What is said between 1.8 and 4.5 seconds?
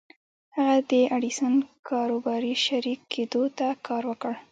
کاروباري شريک کېدو ته کار وکړ.